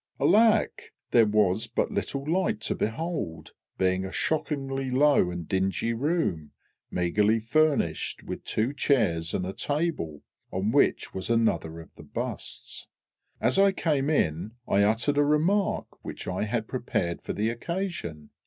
[0.19, 0.93] Alack!
[1.11, 6.53] there was but little light to behold, being a shockingly low and dingy room,
[6.91, 12.87] meagrely furnished with two chairs and a table, on which was another of the busts.
[13.39, 18.31] As I came in, I uttered a remark which I had prepared for the occasion.